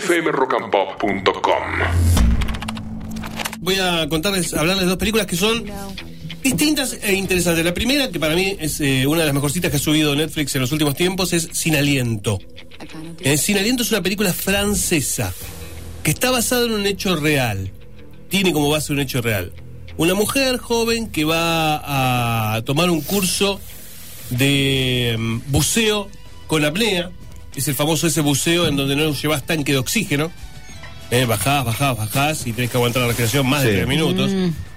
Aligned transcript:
fmrockandpop.com. 0.00 1.62
Voy 3.60 3.76
a 3.76 4.08
contarles, 4.08 4.52
hablarles 4.54 4.84
de 4.84 4.90
dos 4.90 4.98
películas 4.98 5.26
que 5.26 5.36
son 5.36 5.64
distintas 6.42 6.98
e 7.02 7.14
interesantes. 7.14 7.64
La 7.64 7.74
primera, 7.74 8.10
que 8.10 8.20
para 8.20 8.34
mí 8.34 8.56
es 8.60 8.80
eh, 8.80 9.06
una 9.06 9.20
de 9.20 9.26
las 9.26 9.34
mejorcitas 9.34 9.70
que 9.70 9.78
ha 9.78 9.80
subido 9.80 10.14
Netflix 10.14 10.54
en 10.54 10.60
los 10.60 10.72
últimos 10.72 10.94
tiempos, 10.94 11.32
es 11.32 11.48
Sin 11.52 11.74
Aliento. 11.76 12.38
Eh, 13.20 13.38
Sin 13.38 13.56
Aliento 13.56 13.82
es 13.82 13.90
una 13.90 14.02
película 14.02 14.32
francesa 14.32 15.32
que 16.02 16.10
está 16.10 16.30
basada 16.30 16.66
en 16.66 16.72
un 16.72 16.86
hecho 16.86 17.16
real. 17.16 17.72
Tiene 18.28 18.52
como 18.52 18.68
base 18.68 18.92
un 18.92 19.00
hecho 19.00 19.22
real. 19.22 19.52
Una 19.96 20.14
mujer 20.14 20.58
joven 20.58 21.10
que 21.10 21.24
va 21.24 22.54
a 22.54 22.62
tomar 22.62 22.90
un 22.90 23.00
curso 23.00 23.60
de 24.30 25.16
mm, 25.18 25.38
buceo 25.48 26.08
con 26.46 26.64
apnea. 26.64 27.10
Es 27.56 27.66
el 27.68 27.74
famoso 27.74 28.06
ese 28.06 28.20
buceo 28.20 28.66
en 28.66 28.76
donde 28.76 28.94
no 28.96 29.12
llevas 29.12 29.42
tanque 29.44 29.72
de 29.72 29.78
oxígeno. 29.78 30.30
Eh, 31.10 31.24
bajás, 31.24 31.64
bajás, 31.64 31.96
bajás 31.96 32.46
y 32.46 32.52
tenés 32.52 32.70
que 32.70 32.76
aguantar 32.76 33.02
la 33.02 33.08
respiración 33.08 33.48
más 33.48 33.62
de 33.62 33.72
tres 33.72 33.88
minutos. 33.88 34.30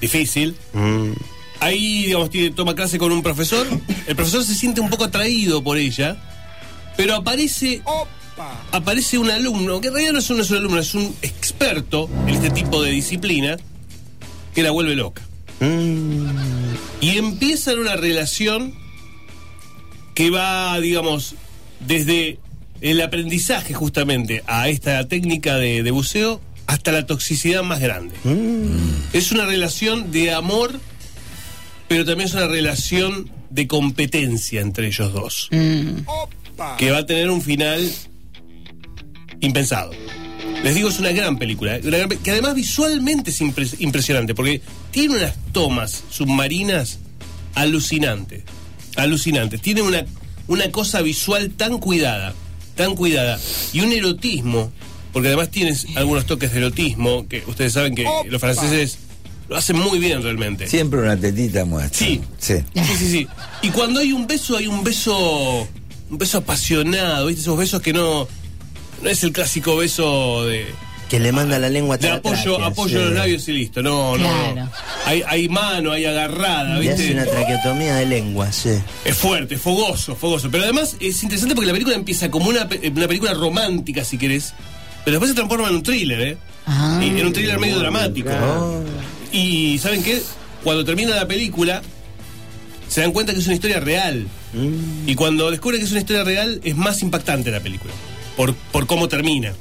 Difícil. 0.00 0.56
Mm. 0.72 1.12
Ahí, 1.60 2.06
digamos, 2.06 2.30
tiene, 2.30 2.50
toma 2.50 2.74
clase 2.74 2.98
con 2.98 3.12
un 3.12 3.22
profesor. 3.22 3.66
El 4.06 4.16
profesor 4.16 4.42
se 4.44 4.54
siente 4.54 4.80
un 4.80 4.90
poco 4.90 5.04
atraído 5.04 5.62
por 5.62 5.78
ella, 5.78 6.16
pero 6.96 7.14
aparece. 7.14 7.82
Aparece 8.72 9.18
un 9.18 9.30
alumno, 9.30 9.80
que 9.80 9.88
en 9.88 9.94
realidad 9.94 10.14
no 10.14 10.18
es 10.18 10.30
un, 10.30 10.38
no 10.38 10.42
es 10.42 10.50
un 10.50 10.56
alumno, 10.56 10.78
es 10.78 10.94
un 10.94 11.14
experto 11.20 12.08
en 12.26 12.30
este 12.30 12.50
tipo 12.50 12.82
de 12.82 12.90
disciplina, 12.90 13.58
que 14.54 14.62
la 14.62 14.70
vuelve 14.70 14.96
loca. 14.96 15.22
Y 17.00 17.18
empiezan 17.18 17.78
una 17.78 17.94
relación 17.94 18.74
que 20.14 20.30
va, 20.30 20.80
digamos, 20.80 21.36
desde 21.80 22.40
el 22.82 23.00
aprendizaje 23.00 23.72
justamente 23.74 24.42
a 24.46 24.68
esta 24.68 25.06
técnica 25.08 25.56
de, 25.56 25.82
de 25.82 25.90
buceo 25.90 26.40
hasta 26.66 26.92
la 26.92 27.06
toxicidad 27.06 27.62
más 27.62 27.80
grande. 27.80 28.14
Es 29.12 29.32
una 29.32 29.44
relación 29.46 30.10
de 30.12 30.32
amor, 30.32 30.78
pero 31.88 32.04
también 32.04 32.28
es 32.28 32.34
una 32.34 32.46
relación 32.46 33.30
de 33.50 33.66
competencia 33.66 34.60
entre 34.60 34.86
ellos 34.88 35.12
dos. 35.12 35.48
Que 36.78 36.90
va 36.90 36.98
a 36.98 37.06
tener 37.06 37.30
un 37.30 37.40
final 37.42 37.90
impensado. 39.40 39.90
Les 40.62 40.74
digo, 40.74 40.88
es 40.88 40.98
una 41.00 41.10
gran 41.10 41.38
película, 41.38 41.78
una 41.82 41.96
gran 41.98 42.08
pe- 42.08 42.18
que 42.18 42.30
además 42.30 42.54
visualmente 42.54 43.30
es 43.30 43.40
impres- 43.40 43.76
impresionante, 43.80 44.34
porque 44.34 44.62
tiene 44.92 45.16
unas 45.16 45.34
tomas 45.52 46.04
submarinas 46.10 47.00
alucinantes, 47.54 48.42
alucinantes. 48.96 49.60
Tiene 49.60 49.82
una, 49.82 50.04
una 50.46 50.70
cosa 50.70 51.02
visual 51.02 51.50
tan 51.50 51.78
cuidada, 51.78 52.34
tan 52.74 52.94
cuidada, 52.94 53.38
y 53.72 53.80
un 53.80 53.92
erotismo, 53.92 54.72
porque 55.12 55.28
además 55.28 55.50
tienes 55.50 55.86
algunos 55.94 56.26
toques 56.26 56.52
de 56.52 56.58
erotismo, 56.58 57.26
que 57.28 57.42
ustedes 57.46 57.72
saben 57.72 57.94
que 57.94 58.06
los 58.28 58.40
franceses 58.40 58.98
lo 59.48 59.56
hacen 59.56 59.78
muy 59.78 59.98
bien 59.98 60.22
realmente. 60.22 60.66
Siempre 60.66 61.00
una 61.00 61.16
tetita 61.16 61.64
muestra. 61.64 62.06
Sí. 62.06 62.20
Sí. 62.38 62.54
Sí, 62.74 62.96
sí, 62.96 63.10
sí. 63.10 63.28
Y 63.60 63.68
cuando 63.68 64.00
hay 64.00 64.12
un 64.12 64.26
beso, 64.26 64.56
hay 64.56 64.66
un 64.66 64.82
beso. 64.82 65.68
Un 66.10 66.18
beso 66.18 66.38
apasionado, 66.38 67.26
¿viste? 67.26 67.42
Esos 67.42 67.58
besos 67.58 67.80
que 67.82 67.92
no. 67.92 68.28
No 69.02 69.10
es 69.10 69.22
el 69.22 69.32
clásico 69.32 69.76
beso 69.76 70.44
de. 70.44 70.66
Que 71.12 71.20
le 71.20 71.30
manda 71.30 71.58
la 71.58 71.68
lengua 71.68 71.98
De 71.98 72.08
apoyo, 72.08 72.54
tráquea, 72.54 72.66
apoyo 72.68 72.98
sí. 72.98 73.04
los 73.04 73.12
labios 73.12 73.46
y 73.46 73.52
listo. 73.52 73.82
No, 73.82 74.16
no, 74.16 74.24
Claro. 74.24 74.54
no. 74.54 74.70
Hay, 75.04 75.22
hay 75.28 75.46
mano, 75.50 75.92
hay 75.92 76.06
agarrada, 76.06 76.78
Le 76.78 76.90
hace 76.90 77.02
¿viste? 77.02 77.12
una 77.12 77.26
traqueotomía 77.26 77.96
de 77.96 78.06
lengua, 78.06 78.50
sí. 78.50 78.70
Es 79.04 79.14
fuerte, 79.14 79.58
fogoso, 79.58 80.16
fogoso. 80.16 80.50
Pero 80.50 80.64
además 80.64 80.96
es 81.00 81.22
interesante 81.22 81.54
porque 81.54 81.66
la 81.66 81.74
película 81.74 81.96
empieza 81.96 82.30
como 82.30 82.48
una, 82.48 82.62
una 82.96 83.06
película 83.08 83.34
romántica, 83.34 84.04
si 84.04 84.16
querés. 84.16 84.54
Pero 85.04 85.16
después 85.16 85.28
se 85.28 85.34
transforma 85.34 85.68
en 85.68 85.74
un 85.74 85.82
thriller, 85.82 86.20
¿eh? 86.22 86.38
Ah. 86.64 86.98
Y 87.02 87.08
en 87.08 87.26
un 87.26 87.32
thriller 87.34 87.58
medio 87.60 87.78
dramático. 87.78 88.30
Y 89.32 89.76
¿saben 89.80 90.02
qué? 90.02 90.22
Cuando 90.64 90.82
termina 90.82 91.14
la 91.14 91.28
película, 91.28 91.82
se 92.88 93.02
dan 93.02 93.12
cuenta 93.12 93.34
que 93.34 93.40
es 93.40 93.44
una 93.44 93.54
historia 93.56 93.80
real. 93.80 94.26
Y 95.06 95.14
cuando 95.14 95.50
descubren 95.50 95.78
que 95.80 95.84
es 95.84 95.90
una 95.90 96.00
historia 96.00 96.24
real, 96.24 96.62
es 96.64 96.74
más 96.74 97.02
impactante 97.02 97.50
la 97.50 97.60
película. 97.60 97.92
Por, 98.34 98.54
por 98.54 98.86
cómo 98.86 99.08
termina. 99.08 99.52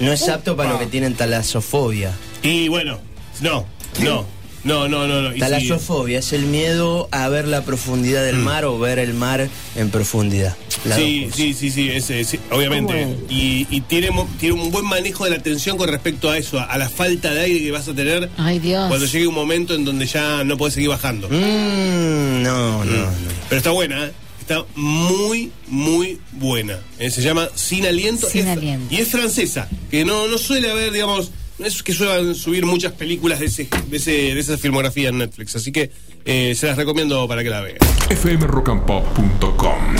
No 0.00 0.12
es 0.12 0.28
apto 0.28 0.56
para 0.56 0.70
los 0.70 0.80
que 0.80 0.86
tienen 0.86 1.14
talasofobia. 1.14 2.12
Y 2.42 2.68
bueno, 2.68 2.98
no, 3.40 3.66
no, 4.02 4.24
no, 4.64 4.88
no, 4.88 5.06
no. 5.06 5.22
no. 5.22 5.34
Talasofobia 5.38 6.18
es 6.18 6.32
el 6.32 6.42
miedo 6.42 7.08
a 7.12 7.28
ver 7.28 7.46
la 7.46 7.62
profundidad 7.62 8.24
del 8.24 8.36
mar 8.36 8.64
o 8.64 8.78
ver 8.78 8.98
el 8.98 9.14
mar 9.14 9.48
en 9.76 9.90
profundidad. 9.90 10.56
Mm. 10.84 10.92
Sí, 10.94 11.30
sí, 11.34 11.54
sí, 11.54 11.70
sí, 11.70 11.90
ese, 11.90 12.24
sí, 12.24 12.38
obviamente. 12.50 13.16
Y, 13.28 13.66
y 13.70 13.82
tiene, 13.82 14.10
un 14.10 14.70
buen 14.70 14.86
manejo 14.86 15.24
de 15.24 15.30
la 15.30 15.38
tensión 15.38 15.76
con 15.76 15.88
respecto 15.88 16.30
a 16.30 16.38
eso, 16.38 16.58
a, 16.58 16.64
a 16.64 16.78
la 16.78 16.88
falta 16.88 17.34
de 17.34 17.40
aire 17.42 17.60
que 17.60 17.70
vas 17.70 17.88
a 17.88 17.94
tener 17.94 18.30
Ay, 18.38 18.58
Dios. 18.58 18.88
cuando 18.88 19.06
llegue 19.06 19.26
un 19.26 19.34
momento 19.34 19.74
en 19.74 19.84
donde 19.84 20.06
ya 20.06 20.44
no 20.44 20.56
puedes 20.56 20.74
seguir 20.74 20.88
bajando. 20.88 21.28
Mm, 21.28 22.42
no, 22.42 22.84
no, 22.84 22.84
no. 22.84 23.08
Pero 23.48 23.58
está 23.58 23.70
buena, 23.70 24.06
¿eh? 24.06 24.12
Está 24.50 24.66
muy, 24.74 25.52
muy 25.68 26.18
buena. 26.32 26.76
Eh, 26.98 27.08
se 27.12 27.22
llama 27.22 27.48
Sin 27.54 27.86
Aliento. 27.86 28.28
Sin 28.28 28.48
Es- 28.48 28.58
Aliento. 28.58 28.92
Y 28.92 28.98
es 28.98 29.06
francesa, 29.06 29.68
que 29.92 30.04
no, 30.04 30.26
no 30.26 30.38
suele 30.38 30.68
haber, 30.72 30.90
digamos, 30.90 31.30
no 31.60 31.66
es 31.66 31.80
que 31.84 31.92
suelen 31.92 32.34
subir 32.34 32.66
muchas 32.66 32.92
películas 32.94 33.38
de, 33.38 33.46
ese, 33.46 33.68
de, 33.86 33.96
ese, 33.96 34.10
de 34.10 34.40
esa 34.40 34.58
filmografía 34.58 35.10
en 35.10 35.18
Netflix. 35.18 35.54
Así 35.54 35.70
que 35.70 35.92
eh, 36.24 36.56
se 36.56 36.66
las 36.66 36.76
recomiendo 36.76 37.28
para 37.28 37.44
que 37.44 37.50
la 37.50 37.60
vean. 37.60 37.76
fmrockandpop.com. 38.10 39.96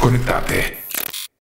Conectate. 0.00 0.79